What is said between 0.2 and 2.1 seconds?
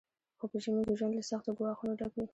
خو په ژمي کې ژوند له سختو ګواښونو